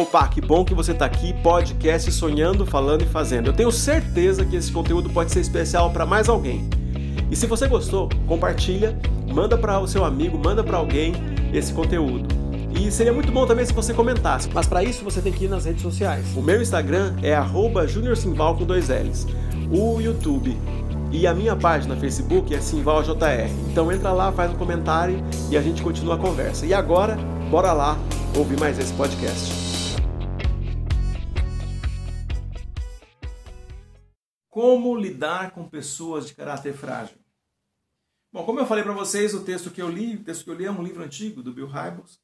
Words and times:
Opa, 0.00 0.26
que 0.28 0.40
bom 0.40 0.64
que 0.64 0.72
você 0.72 0.92
está 0.92 1.04
aqui, 1.04 1.34
podcast 1.42 2.10
Sonhando, 2.10 2.64
Falando 2.64 3.02
e 3.02 3.06
Fazendo. 3.06 3.48
Eu 3.48 3.52
tenho 3.52 3.70
certeza 3.70 4.46
que 4.46 4.56
esse 4.56 4.72
conteúdo 4.72 5.10
pode 5.10 5.30
ser 5.30 5.40
especial 5.40 5.90
para 5.90 6.06
mais 6.06 6.26
alguém. 6.26 6.70
E 7.30 7.36
se 7.36 7.46
você 7.46 7.68
gostou, 7.68 8.08
compartilha, 8.26 8.98
manda 9.30 9.58
para 9.58 9.78
o 9.78 9.86
seu 9.86 10.02
amigo, 10.02 10.40
manda 10.42 10.64
para 10.64 10.78
alguém 10.78 11.12
esse 11.52 11.70
conteúdo. 11.74 12.26
E 12.74 12.90
seria 12.90 13.12
muito 13.12 13.30
bom 13.30 13.44
também 13.44 13.66
se 13.66 13.74
você 13.74 13.92
comentasse, 13.92 14.48
mas 14.54 14.66
para 14.66 14.82
isso 14.82 15.04
você 15.04 15.20
tem 15.20 15.34
que 15.34 15.44
ir 15.44 15.48
nas 15.48 15.66
redes 15.66 15.82
sociais. 15.82 16.24
O 16.34 16.40
meu 16.40 16.62
Instagram 16.62 17.14
é 17.22 17.36
@juniorsimval 17.86 18.56
com 18.56 18.64
dois 18.64 18.88
L's. 18.88 19.26
O 19.70 20.00
YouTube 20.00 20.56
e 21.12 21.26
a 21.26 21.34
minha 21.34 21.54
página 21.54 21.94
Facebook 21.94 22.54
é 22.54 22.58
SimvalJR. 22.58 23.50
Então 23.70 23.92
entra 23.92 24.12
lá, 24.12 24.32
faz 24.32 24.50
um 24.50 24.56
comentário 24.56 25.22
e 25.50 25.58
a 25.58 25.60
gente 25.60 25.82
continua 25.82 26.14
a 26.14 26.18
conversa. 26.18 26.64
E 26.64 26.72
agora, 26.72 27.18
bora 27.50 27.74
lá 27.74 27.98
ouvir 28.34 28.58
mais 28.58 28.78
esse 28.78 28.94
podcast. 28.94 29.69
Como 34.50 34.96
lidar 34.96 35.52
com 35.52 35.68
pessoas 35.68 36.26
de 36.26 36.34
caráter 36.34 36.74
frágil? 36.74 37.16
Bom, 38.32 38.44
como 38.44 38.58
eu 38.58 38.66
falei 38.66 38.82
para 38.82 38.92
vocês, 38.92 39.32
o 39.32 39.44
texto 39.44 39.70
que 39.70 39.80
eu 39.80 39.88
li, 39.88 40.16
o 40.16 40.24
texto 40.24 40.44
que 40.44 40.50
eu 40.50 40.54
li 40.54 40.64
é 40.64 40.70
um 40.70 40.82
livro 40.82 41.02
antigo 41.02 41.42
do 41.42 41.52
Bill 41.52 41.68
Hybels. 41.68 42.20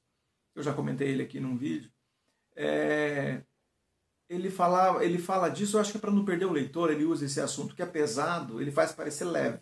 Eu 0.55 0.63
já 0.63 0.75
comentei 0.75 1.09
ele 1.09 1.23
aqui 1.23 1.39
num 1.39 1.57
vídeo. 1.57 1.91
É, 2.57 3.43
ele 4.29 4.51
fala, 4.51 5.05
ele 5.05 5.19
fala 5.19 5.49
disso, 5.49 5.77
eu 5.77 5.81
acho 5.81 5.93
que 5.93 5.99
é 5.99 6.01
para 6.01 6.11
não 6.11 6.25
perder 6.25 6.47
o 6.47 6.53
leitor, 6.53 6.91
ele 6.91 7.05
usa 7.05 7.27
esse 7.27 7.41
assunto 7.41 7.77
que 7.77 7.83
é 7.83 7.87
pesado, 7.87 8.61
ele 8.61 8.73
faz 8.73 8.93
parecer 8.93 9.25
leve. 9.25 9.61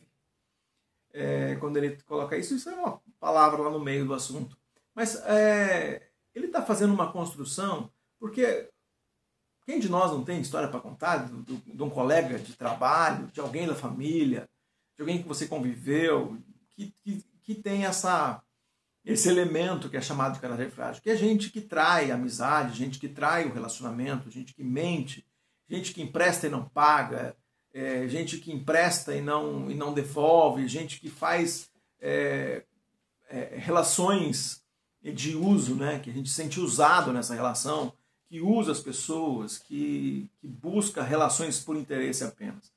É, 1.12 1.56
quando 1.56 1.76
ele 1.76 2.00
coloca 2.02 2.36
isso, 2.36 2.54
isso 2.54 2.70
é 2.70 2.74
uma 2.74 3.00
palavra 3.20 3.62
lá 3.62 3.70
no 3.70 3.80
meio 3.80 4.06
do 4.06 4.14
assunto. 4.14 4.56
Mas 4.94 5.16
é, 5.26 6.08
ele 6.34 6.46
está 6.46 6.62
fazendo 6.62 6.94
uma 6.94 7.12
construção, 7.12 7.92
porque 8.18 8.70
quem 9.64 9.80
de 9.80 9.88
nós 9.88 10.12
não 10.12 10.24
tem 10.24 10.40
história 10.40 10.68
para 10.68 10.80
contar 10.80 11.18
do, 11.18 11.42
de 11.42 11.82
um 11.82 11.90
colega 11.90 12.38
de 12.38 12.52
trabalho, 12.54 13.28
de 13.32 13.40
alguém 13.40 13.66
da 13.66 13.74
família, 13.74 14.48
de 14.94 15.02
alguém 15.02 15.22
que 15.22 15.28
você 15.28 15.46
conviveu, 15.46 16.38
que, 16.72 16.94
que, 17.02 17.24
que 17.42 17.54
tem 17.54 17.84
essa 17.84 18.42
esse 19.04 19.28
elemento 19.28 19.90
que 19.90 19.98
é 19.98 20.00
chamado 20.00 20.34
de 20.34 20.40
caráter 20.40 20.70
frágil, 20.70 21.02
que 21.02 21.10
é 21.10 21.16
gente 21.16 21.50
que 21.50 21.60
trai 21.60 22.10
a 22.10 22.14
amizade, 22.14 22.78
gente 22.78 22.98
que 22.98 23.08
trai 23.08 23.44
o 23.46 23.52
relacionamento, 23.52 24.30
gente 24.30 24.54
que 24.54 24.64
mente, 24.64 25.26
gente 25.68 25.92
que 25.92 26.00
empresta 26.00 26.46
e 26.46 26.50
não 26.50 26.66
paga, 26.66 27.36
é, 27.72 28.08
gente 28.08 28.38
que 28.38 28.50
empresta 28.50 29.14
e 29.14 29.20
não, 29.20 29.70
e 29.70 29.74
não 29.74 29.92
devolve, 29.92 30.66
gente 30.66 30.98
que 30.98 31.10
faz 31.10 31.70
é, 32.00 32.64
é, 33.28 33.56
relações 33.58 34.62
de 35.02 35.36
uso, 35.36 35.74
né, 35.74 35.98
que 35.98 36.08
a 36.08 36.12
gente 36.12 36.30
se 36.30 36.36
sente 36.36 36.58
usado 36.58 37.12
nessa 37.12 37.34
relação, 37.34 37.92
que 38.34 38.40
usa 38.40 38.72
as 38.72 38.80
pessoas, 38.80 39.58
que, 39.58 40.28
que 40.40 40.48
busca 40.48 41.04
relações 41.04 41.60
por 41.60 41.76
interesse 41.76 42.24
apenas. 42.24 42.72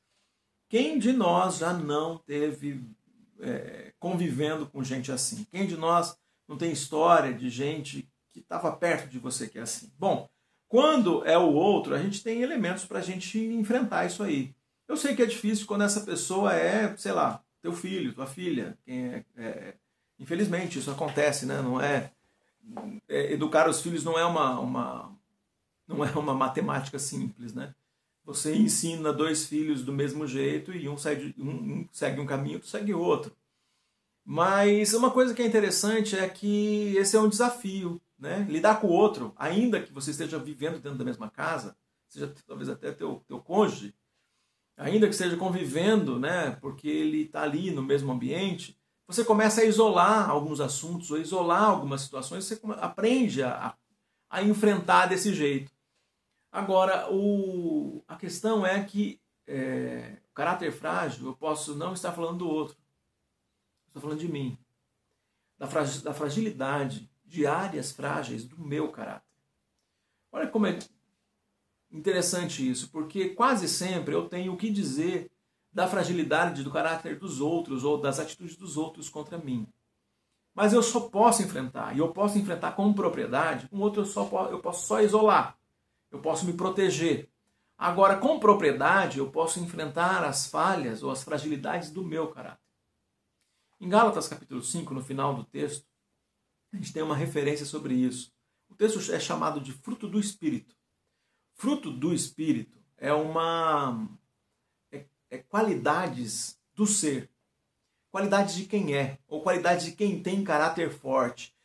Quem 0.69 0.99
de 0.99 1.11
nós 1.11 1.57
já 1.57 1.73
não 1.73 2.19
teve 2.19 2.79
é, 3.39 3.91
convivendo 3.97 4.67
com 4.67 4.83
gente 4.83 5.11
assim? 5.11 5.47
Quem 5.49 5.65
de 5.65 5.75
nós 5.75 6.15
não 6.47 6.59
tem 6.59 6.71
história 6.71 7.33
de 7.33 7.49
gente 7.49 8.07
que 8.29 8.39
estava 8.39 8.71
perto 8.71 9.09
de 9.09 9.17
você 9.17 9.47
que 9.47 9.57
é 9.57 9.63
assim? 9.63 9.91
Bom, 9.97 10.29
quando 10.67 11.25
é 11.25 11.39
o 11.39 11.51
outro, 11.53 11.95
a 11.95 11.97
gente 11.97 12.21
tem 12.21 12.43
elementos 12.43 12.85
para 12.85 12.99
a 12.99 13.03
gente 13.03 13.39
enfrentar 13.39 14.05
isso 14.05 14.21
aí. 14.21 14.53
Eu 14.87 14.95
sei 14.95 15.15
que 15.15 15.23
é 15.23 15.25
difícil 15.25 15.65
quando 15.65 15.85
essa 15.85 16.01
pessoa 16.01 16.53
é, 16.53 16.95
sei 16.97 17.13
lá, 17.13 17.43
teu 17.63 17.73
filho, 17.73 18.13
tua 18.13 18.27
filha. 18.27 18.77
É, 18.85 19.23
é, 19.35 19.73
infelizmente, 20.19 20.77
isso 20.77 20.91
acontece, 20.91 21.47
né? 21.47 21.63
Não 21.63 21.81
é, 21.81 22.11
é, 23.09 23.33
educar 23.33 23.67
os 23.67 23.81
filhos 23.81 24.03
não 24.03 24.19
é 24.19 24.23
uma, 24.23 24.59
uma 24.59 25.16
não 25.87 26.03
é 26.03 26.11
uma 26.11 26.33
matemática 26.33 26.99
simples, 26.99 27.53
né? 27.53 27.73
Você 28.25 28.53
ensina 28.53 29.13
dois 29.13 29.45
filhos 29.45 29.83
do 29.83 29.93
mesmo 29.93 30.27
jeito 30.27 30.73
e 30.73 30.89
um 30.89 30.97
segue 30.97 31.33
um, 31.37 31.49
um 31.49 31.89
segue 31.91 32.19
um 32.19 32.25
caminho, 32.25 32.55
outro 32.55 32.69
segue 32.69 32.93
outro. 32.93 33.31
Mas 34.25 34.93
uma 34.93 35.09
coisa 35.09 35.33
que 35.33 35.41
é 35.41 35.45
interessante 35.45 36.17
é 36.17 36.27
que 36.27 36.93
esse 36.97 37.15
é 37.15 37.19
um 37.19 37.29
desafio, 37.29 38.01
né? 38.19 38.45
Lidar 38.49 38.81
com 38.81 38.87
o 38.87 38.91
outro, 38.91 39.33
ainda 39.37 39.81
que 39.81 39.93
você 39.93 40.11
esteja 40.11 40.37
vivendo 40.37 40.81
dentro 40.81 40.97
da 40.97 41.05
mesma 41.05 41.29
casa, 41.29 41.77
seja 42.09 42.33
talvez 42.45 42.67
até 42.67 42.91
teu, 42.91 43.23
teu 43.25 43.39
cônjuge, 43.39 43.95
ainda 44.75 45.07
que 45.07 45.13
esteja 45.13 45.37
convivendo, 45.37 46.19
né? 46.19 46.51
Porque 46.59 46.89
ele 46.89 47.21
está 47.23 47.43
ali 47.43 47.71
no 47.71 47.81
mesmo 47.81 48.11
ambiente, 48.11 48.77
você 49.07 49.23
começa 49.23 49.61
a 49.61 49.65
isolar 49.65 50.29
alguns 50.29 50.59
assuntos, 50.59 51.09
ou 51.11 51.17
isolar 51.17 51.63
algumas 51.63 52.01
situações, 52.01 52.43
você 52.43 52.59
aprende 52.81 53.41
a, 53.41 53.73
a 54.29 54.43
enfrentar 54.43 55.05
desse 55.05 55.33
jeito. 55.33 55.71
Agora, 56.57 57.07
o, 57.13 58.03
a 58.07 58.15
questão 58.15 58.65
é 58.65 58.83
que 58.83 59.21
é, 59.45 60.17
o 60.31 60.33
caráter 60.33 60.71
frágil, 60.71 61.27
eu 61.27 61.35
posso 61.35 61.75
não 61.75 61.93
estar 61.93 62.11
falando 62.11 62.39
do 62.39 62.49
outro. 62.49 62.75
Estou 63.85 64.01
falando 64.01 64.17
de 64.17 64.27
mim. 64.27 64.57
Da, 65.55 65.67
da 66.03 66.15
fragilidade 66.15 67.11
de 67.23 67.45
áreas 67.45 67.91
frágeis 67.91 68.43
do 68.43 68.59
meu 68.59 68.91
caráter. 68.91 69.29
Olha 70.31 70.47
como 70.47 70.65
é 70.65 70.79
interessante 71.91 72.67
isso, 72.67 72.89
porque 72.89 73.29
quase 73.35 73.69
sempre 73.69 74.15
eu 74.15 74.27
tenho 74.27 74.53
o 74.53 74.57
que 74.57 74.71
dizer 74.71 75.29
da 75.71 75.87
fragilidade 75.87 76.63
do 76.63 76.71
caráter 76.71 77.19
dos 77.19 77.39
outros 77.39 77.83
ou 77.83 78.01
das 78.01 78.17
atitudes 78.17 78.57
dos 78.57 78.77
outros 78.77 79.09
contra 79.09 79.37
mim. 79.37 79.67
Mas 80.55 80.73
eu 80.73 80.81
só 80.81 81.01
posso 81.01 81.43
enfrentar, 81.43 81.95
e 81.95 81.99
eu 81.99 82.11
posso 82.11 82.39
enfrentar 82.39 82.71
com 82.71 82.91
propriedade, 82.93 83.67
com 83.67 83.77
outro 83.77 84.01
eu, 84.01 84.05
só, 84.07 84.49
eu 84.49 84.59
posso 84.59 84.87
só 84.87 84.99
isolar 85.01 85.56
eu 86.17 86.21
posso 86.21 86.45
me 86.45 86.53
proteger. 86.53 87.29
Agora, 87.77 88.17
com 88.17 88.39
propriedade, 88.39 89.19
eu 89.19 89.29
posso 89.29 89.59
enfrentar 89.59 90.23
as 90.23 90.47
falhas 90.47 91.03
ou 91.03 91.11
as 91.11 91.23
fragilidades 91.23 91.91
do 91.91 92.03
meu 92.03 92.27
caráter. 92.29 92.65
Em 93.79 93.87
Gálatas 93.87 94.27
capítulo 94.27 94.63
5, 94.63 94.93
no 94.93 95.03
final 95.03 95.35
do 95.35 95.43
texto, 95.43 95.85
a 96.73 96.77
gente 96.77 96.91
tem 96.91 97.03
uma 97.03 97.15
referência 97.15 97.65
sobre 97.65 97.93
isso. 97.93 98.33
O 98.67 98.75
texto 98.75 99.11
é 99.11 99.19
chamado 99.19 99.61
de 99.61 99.71
fruto 99.71 100.07
do 100.07 100.19
Espírito. 100.19 100.75
Fruto 101.53 101.91
do 101.91 102.13
Espírito 102.13 102.77
é 102.97 103.13
uma. 103.13 104.09
é, 104.91 105.05
é 105.29 105.37
qualidades 105.37 106.59
do 106.73 106.87
ser. 106.87 107.29
Qualidades 108.09 108.55
de 108.55 108.65
quem 108.65 108.95
é, 108.95 109.19
ou 109.27 109.43
qualidades 109.43 109.85
de 109.85 109.91
quem 109.91 110.21
tem 110.21 110.43
caráter 110.43 110.89
forte. 110.89 111.55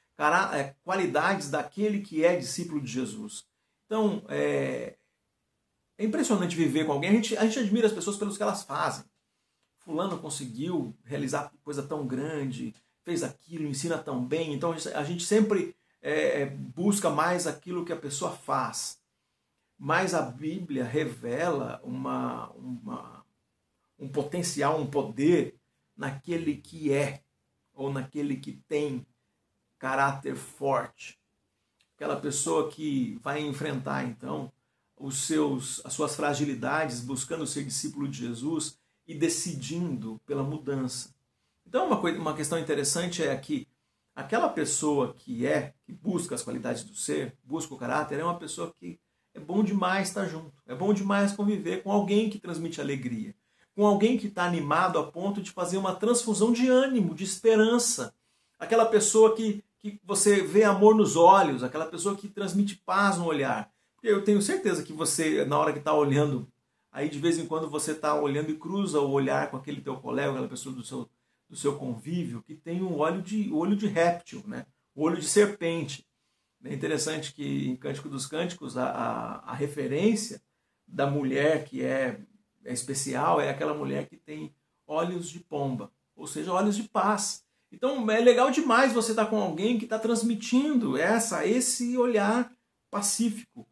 É, 0.55 0.77
qualidades 0.85 1.51
daquele 1.51 2.01
que 2.01 2.23
é 2.25 2.37
discípulo 2.37 2.81
de 2.81 2.93
Jesus. 2.93 3.51
Então, 3.93 4.25
é, 4.27 4.97
é 5.99 6.05
impressionante 6.07 6.57
viver 6.57 6.87
com 6.87 6.93
alguém. 6.93 7.11
A 7.11 7.13
gente, 7.13 7.37
a 7.37 7.45
gente 7.45 7.59
admira 7.59 7.87
as 7.87 7.93
pessoas 7.93 8.17
pelos 8.17 8.39
que 8.39 8.43
elas 8.43 8.63
fazem. 8.63 9.05
Fulano 9.81 10.19
conseguiu 10.19 10.97
realizar 11.05 11.53
coisa 11.63 11.83
tão 11.83 12.07
grande, 12.07 12.75
fez 13.03 13.23
aquilo, 13.23 13.67
ensina 13.67 13.99
tão 13.99 14.25
bem. 14.25 14.55
Então 14.55 14.73
a 14.95 15.05
gente 15.05 15.27
sempre 15.27 15.77
é, 16.01 16.41
é, 16.41 16.47
busca 16.47 17.11
mais 17.11 17.47
aquilo 17.47 17.85
que 17.85 17.93
a 17.93 17.97
pessoa 17.99 18.31
faz. 18.31 18.99
Mas 19.79 20.15
a 20.15 20.23
Bíblia 20.23 20.85
revela 20.85 21.79
uma, 21.85 22.49
uma, 22.53 23.27
um 23.99 24.09
potencial, 24.09 24.81
um 24.81 24.87
poder 24.87 25.61
naquele 25.95 26.57
que 26.57 26.91
é, 26.91 27.23
ou 27.75 27.93
naquele 27.93 28.39
que 28.39 28.53
tem 28.53 29.07
caráter 29.79 30.35
forte 30.35 31.21
aquela 32.03 32.17
pessoa 32.17 32.69
que 32.69 33.17
vai 33.23 33.41
enfrentar 33.41 34.05
então 34.05 34.51
os 34.99 35.25
seus, 35.25 35.81
as 35.85 35.93
suas 35.93 36.17
fragilidades, 36.17 37.01
buscando 37.01 37.47
ser 37.47 37.65
discípulo 37.65 38.09
de 38.09 38.19
Jesus 38.19 38.77
e 39.07 39.15
decidindo 39.15 40.21
pela 40.27 40.43
mudança. 40.43 41.15
Então, 41.65 41.87
uma, 41.87 42.01
coisa, 42.01 42.19
uma 42.19 42.35
questão 42.35 42.59
interessante 42.59 43.23
é 43.23 43.37
que 43.37 43.69
aquela 44.17 44.49
pessoa 44.49 45.15
que 45.15 45.47
é, 45.47 45.75
que 45.85 45.93
busca 45.93 46.35
as 46.35 46.43
qualidades 46.43 46.83
do 46.83 46.95
ser, 46.95 47.37
busca 47.45 47.73
o 47.73 47.79
caráter, 47.79 48.19
é 48.19 48.25
uma 48.25 48.39
pessoa 48.39 48.75
que 48.81 48.99
é 49.33 49.39
bom 49.39 49.63
demais 49.63 50.09
estar 50.09 50.27
junto, 50.27 50.53
é 50.67 50.75
bom 50.75 50.93
demais 50.93 51.31
conviver 51.31 51.85
com 51.85 51.93
alguém 51.93 52.29
que 52.29 52.41
transmite 52.41 52.81
alegria, 52.81 53.33
com 53.77 53.87
alguém 53.87 54.19
que 54.19 54.27
está 54.27 54.45
animado 54.45 54.99
a 54.99 55.07
ponto 55.07 55.41
de 55.41 55.53
fazer 55.53 55.77
uma 55.77 55.95
transfusão 55.95 56.53
de 56.53 56.69
ânimo, 56.69 57.15
de 57.15 57.23
esperança. 57.23 58.13
Aquela 58.59 58.87
pessoa 58.87 59.37
que 59.37 59.63
que 59.83 60.01
você 60.05 60.41
vê 60.41 60.63
amor 60.63 60.95
nos 60.95 61.17
olhos, 61.17 61.65
aquela 61.65 61.87
pessoa 61.87 62.17
que 62.17 62.29
transmite 62.29 62.77
paz 62.77 63.19
no 63.19 63.27
olhar. 63.27 63.71
Eu 64.03 64.23
tenho 64.23 64.41
certeza 64.41 64.83
que 64.83 64.93
você, 64.93 65.45
na 65.45 65.59
hora 65.59 65.73
que 65.73 65.81
está 65.81 65.93
olhando, 65.93 66.49
aí 66.91 67.09
de 67.09 67.19
vez 67.19 67.39
em 67.39 67.47
quando 67.47 67.69
você 67.69 67.91
está 67.93 68.15
olhando 68.15 68.51
e 68.51 68.57
cruza 68.57 69.01
o 69.01 69.11
olhar 69.11 69.51
com 69.51 69.57
aquele 69.57 69.81
teu 69.81 69.97
colega, 69.97 70.31
aquela 70.31 70.49
pessoa 70.49 70.75
do 70.75 70.85
seu, 70.85 71.11
do 71.49 71.57
seu 71.57 71.77
convívio, 71.77 72.43
que 72.43 72.55
tem 72.55 72.81
um 72.81 72.97
olho 72.99 73.21
de, 73.21 73.53
olho 73.53 73.75
de 73.75 73.87
réptil, 73.87 74.43
né? 74.47 74.67
o 74.95 75.03
olho 75.03 75.21
de 75.21 75.29
serpente. 75.29 76.07
É 76.65 76.73
interessante 76.73 77.33
que 77.35 77.69
em 77.69 77.77
Cântico 77.77 78.09
dos 78.09 78.27
Cânticos 78.27 78.77
a, 78.77 78.87
a, 78.87 79.51
a 79.51 79.55
referência 79.55 80.41
da 80.87 81.07
mulher 81.07 81.65
que 81.65 81.83
é, 81.83 82.21
é 82.65 82.73
especial 82.73 83.41
é 83.41 83.51
aquela 83.51 83.75
mulher 83.75 84.07
que 84.09 84.17
tem 84.17 84.55
olhos 84.87 85.29
de 85.29 85.41
pomba, 85.41 85.91
ou 86.15 86.27
seja, 86.27 86.53
olhos 86.53 86.77
de 86.77 86.85
paz. 86.85 87.45
Então 87.73 88.09
é 88.11 88.21
legal 88.21 88.51
demais 88.51 88.93
você 88.93 89.13
estar 89.13 89.27
com 89.27 89.41
alguém 89.41 89.79
que 89.79 89.85
está 89.85 89.99
transmitindo 89.99 90.97
essa, 90.99 91.47
esse 91.47 91.97
olhar 91.97 92.53
pacífico, 92.91 93.67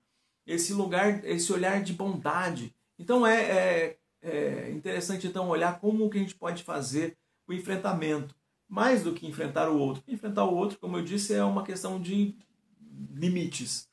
esse 0.46 0.72
lugar, 0.72 1.22
esse 1.24 1.52
olhar 1.52 1.82
de 1.82 1.92
bondade. 1.92 2.74
Então 2.98 3.26
é, 3.26 3.42
é, 3.42 3.98
é 4.22 4.70
interessante 4.70 5.26
então 5.26 5.48
olhar 5.48 5.78
como 5.78 6.08
que 6.08 6.16
a 6.16 6.20
gente 6.20 6.34
pode 6.34 6.64
fazer 6.64 7.16
o 7.46 7.52
enfrentamento, 7.52 8.34
mais 8.66 9.02
do 9.02 9.12
que 9.12 9.26
enfrentar 9.26 9.68
o 9.68 9.78
outro. 9.78 10.02
Enfrentar 10.08 10.44
o 10.44 10.54
outro, 10.54 10.78
como 10.78 10.96
eu 10.96 11.04
disse, 11.04 11.34
é 11.34 11.44
uma 11.44 11.64
questão 11.64 12.00
de 12.00 12.34
limites. 13.12 13.88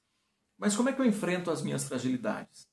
Mas 0.58 0.76
como 0.76 0.90
é 0.90 0.94
que 0.94 1.02
eu 1.02 1.06
enfrento 1.06 1.52
as 1.52 1.62
minhas 1.62 1.84
fragilidades? 1.84 2.68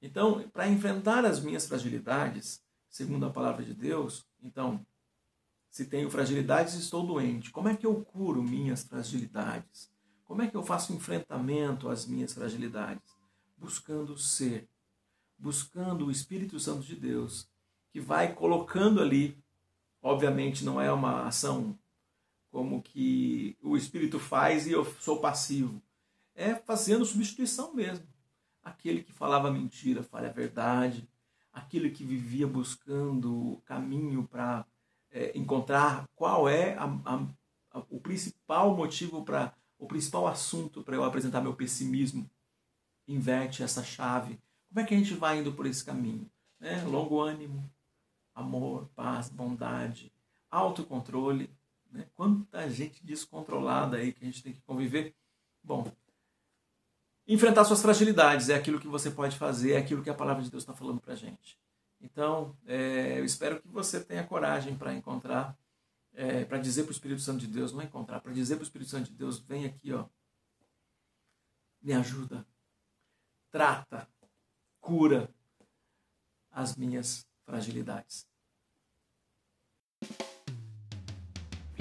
Então, 0.00 0.48
para 0.48 0.68
enfrentar 0.68 1.24
as 1.24 1.40
minhas 1.40 1.66
fragilidades, 1.66 2.60
segundo 2.88 3.26
a 3.26 3.30
palavra 3.30 3.64
de 3.64 3.74
Deus, 3.74 4.26
então, 4.42 4.84
se 5.72 5.86
tenho 5.86 6.10
fragilidades, 6.10 6.74
estou 6.74 7.06
doente. 7.06 7.50
Como 7.50 7.66
é 7.66 7.74
que 7.74 7.86
eu 7.86 8.04
curo 8.04 8.42
minhas 8.42 8.84
fragilidades? 8.84 9.90
Como 10.22 10.42
é 10.42 10.46
que 10.46 10.54
eu 10.54 10.62
faço 10.62 10.92
enfrentamento 10.92 11.88
às 11.88 12.04
minhas 12.04 12.34
fragilidades? 12.34 13.16
Buscando 13.56 14.18
ser, 14.18 14.68
buscando 15.38 16.04
o 16.04 16.10
Espírito 16.10 16.60
Santo 16.60 16.82
de 16.82 16.94
Deus, 16.94 17.48
que 17.90 17.98
vai 17.98 18.34
colocando 18.34 19.00
ali, 19.00 19.42
obviamente 20.02 20.62
não 20.62 20.78
é 20.78 20.92
uma 20.92 21.26
ação 21.26 21.78
como 22.50 22.82
que 22.82 23.56
o 23.62 23.74
Espírito 23.74 24.20
faz 24.20 24.66
e 24.66 24.72
eu 24.72 24.84
sou 25.00 25.20
passivo. 25.20 25.82
É 26.34 26.54
fazendo 26.54 27.06
substituição 27.06 27.74
mesmo. 27.74 28.06
Aquele 28.62 29.02
que 29.02 29.10
falava 29.10 29.50
mentira 29.50 30.02
fala 30.02 30.28
a 30.28 30.32
verdade, 30.32 31.08
aquele 31.50 31.88
que 31.88 32.04
vivia 32.04 32.46
buscando 32.46 33.58
caminho 33.64 34.28
para 34.28 34.66
é, 35.12 35.36
encontrar 35.36 36.08
qual 36.16 36.48
é 36.48 36.74
a, 36.74 36.84
a, 36.84 37.26
a, 37.72 37.82
o 37.90 38.00
principal 38.00 38.74
motivo 38.74 39.24
para 39.24 39.54
o 39.78 39.86
principal 39.86 40.26
assunto 40.26 40.82
para 40.82 40.94
eu 40.94 41.04
apresentar 41.04 41.40
meu 41.40 41.54
pessimismo. 41.54 42.28
Inverte 43.06 43.62
essa 43.62 43.82
chave. 43.82 44.38
Como 44.68 44.80
é 44.80 44.84
que 44.84 44.94
a 44.94 44.96
gente 44.96 45.14
vai 45.14 45.40
indo 45.40 45.52
por 45.52 45.66
esse 45.66 45.84
caminho? 45.84 46.30
Né? 46.58 46.82
Longo 46.84 47.20
ânimo, 47.20 47.68
amor, 48.34 48.88
paz, 48.94 49.28
bondade, 49.28 50.12
autocontrole. 50.50 51.50
Né? 51.90 52.06
Quanta 52.14 52.70
gente 52.70 53.04
descontrolada 53.04 53.96
aí 53.96 54.12
que 54.12 54.22
a 54.22 54.26
gente 54.26 54.42
tem 54.42 54.52
que 54.52 54.60
conviver. 54.62 55.14
Bom, 55.62 55.90
enfrentar 57.26 57.64
suas 57.64 57.82
fragilidades 57.82 58.48
é 58.48 58.54
aquilo 58.54 58.80
que 58.80 58.88
você 58.88 59.10
pode 59.10 59.36
fazer, 59.36 59.72
é 59.72 59.78
aquilo 59.78 60.02
que 60.02 60.10
a 60.10 60.14
palavra 60.14 60.42
de 60.42 60.50
Deus 60.50 60.62
está 60.62 60.72
falando 60.72 61.00
para 61.00 61.14
gente. 61.14 61.58
Então, 62.02 62.56
é, 62.66 63.20
eu 63.20 63.24
espero 63.24 63.62
que 63.62 63.68
você 63.68 64.02
tenha 64.02 64.26
coragem 64.26 64.76
para 64.76 64.92
encontrar, 64.92 65.56
é, 66.12 66.44
para 66.44 66.58
dizer 66.58 66.82
para 66.82 66.90
o 66.90 66.92
Espírito 66.92 67.20
Santo 67.20 67.38
de 67.38 67.46
Deus, 67.46 67.72
não 67.72 67.80
encontrar, 67.80 68.20
para 68.20 68.32
dizer 68.32 68.56
para 68.56 68.62
o 68.62 68.66
Espírito 68.66 68.90
Santo 68.90 69.08
de 69.08 69.16
Deus, 69.16 69.38
vem 69.38 69.64
aqui, 69.64 69.92
ó, 69.92 70.06
me 71.80 71.92
ajuda, 71.92 72.44
trata, 73.50 74.08
cura 74.80 75.32
as 76.50 76.76
minhas 76.76 77.24
fragilidades. 77.44 78.26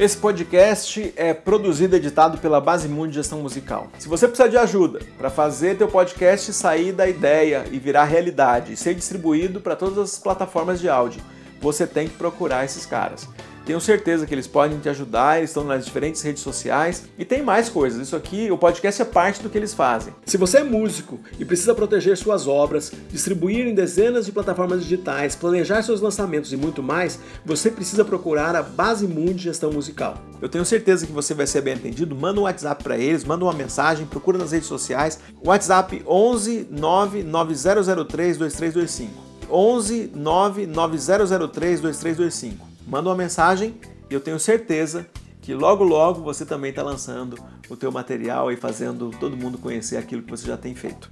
Esse 0.01 0.17
podcast 0.17 1.13
é 1.15 1.31
produzido 1.31 1.95
e 1.95 1.99
editado 1.99 2.39
pela 2.39 2.59
Base 2.59 2.87
Mundo 2.87 3.13
Gestão 3.13 3.41
Musical. 3.41 3.87
Se 3.99 4.09
você 4.09 4.27
precisar 4.27 4.49
de 4.49 4.57
ajuda 4.57 4.99
para 5.15 5.29
fazer 5.29 5.77
teu 5.77 5.87
podcast 5.87 6.51
sair 6.53 6.91
da 6.91 7.07
ideia 7.07 7.67
e 7.71 7.77
virar 7.77 8.05
realidade 8.05 8.73
e 8.73 8.75
ser 8.75 8.95
distribuído 8.95 9.61
para 9.61 9.75
todas 9.75 9.99
as 9.99 10.17
plataformas 10.17 10.79
de 10.79 10.89
áudio, 10.89 11.21
você 11.59 11.85
tem 11.85 12.07
que 12.07 12.15
procurar 12.15 12.65
esses 12.65 12.83
caras. 12.83 13.29
Tenho 13.71 13.79
certeza 13.79 14.25
que 14.25 14.33
eles 14.33 14.47
podem 14.47 14.79
te 14.79 14.89
ajudar, 14.89 15.37
eles 15.37 15.51
estão 15.51 15.63
nas 15.63 15.85
diferentes 15.85 16.21
redes 16.21 16.43
sociais 16.43 17.05
e 17.17 17.23
tem 17.23 17.41
mais 17.41 17.69
coisas. 17.69 18.05
Isso 18.05 18.17
aqui, 18.17 18.51
o 18.51 18.57
podcast 18.57 19.01
é 19.01 19.05
parte 19.05 19.41
do 19.41 19.49
que 19.49 19.57
eles 19.57 19.73
fazem. 19.73 20.13
Se 20.25 20.35
você 20.35 20.57
é 20.57 20.63
músico 20.65 21.17
e 21.39 21.45
precisa 21.45 21.73
proteger 21.73 22.17
suas 22.17 22.47
obras, 22.47 22.91
distribuir 23.09 23.65
em 23.65 23.73
dezenas 23.73 24.25
de 24.25 24.33
plataformas 24.33 24.83
digitais, 24.83 25.37
planejar 25.37 25.83
seus 25.83 26.01
lançamentos 26.01 26.51
e 26.51 26.57
muito 26.57 26.83
mais, 26.83 27.17
você 27.45 27.71
precisa 27.71 28.03
procurar 28.03 28.57
a 28.57 28.61
Base 28.61 29.07
Mundi 29.07 29.43
Gestão 29.43 29.71
Musical. 29.71 30.17
Eu 30.41 30.49
tenho 30.49 30.65
certeza 30.65 31.07
que 31.07 31.13
você 31.13 31.33
vai 31.33 31.47
ser 31.47 31.61
bem 31.61 31.75
atendido. 31.75 32.13
Manda 32.13 32.41
um 32.41 32.43
WhatsApp 32.43 32.83
para 32.83 32.97
eles, 32.97 33.23
manda 33.23 33.45
uma 33.45 33.53
mensagem, 33.53 34.05
procura 34.05 34.37
nas 34.37 34.51
redes 34.51 34.67
sociais. 34.67 35.17
WhatsApp 35.45 36.03
11 36.05 36.67
99003 36.69 38.37
2325. 38.37 39.31
11 39.49 40.11
99003 40.13 41.79
2325 41.79 42.70
manda 42.91 43.07
uma 43.07 43.15
mensagem 43.15 43.79
e 44.09 44.13
eu 44.13 44.19
tenho 44.19 44.37
certeza 44.37 45.07
que 45.41 45.53
logo 45.53 45.81
logo 45.81 46.21
você 46.21 46.45
também 46.45 46.71
está 46.71 46.83
lançando 46.83 47.41
o 47.69 47.77
teu 47.77 47.89
material 47.89 48.51
e 48.51 48.57
fazendo 48.57 49.11
todo 49.17 49.37
mundo 49.37 49.57
conhecer 49.57 49.95
aquilo 49.95 50.21
que 50.21 50.29
você 50.29 50.45
já 50.45 50.57
tem 50.57 50.75
feito. 50.75 51.09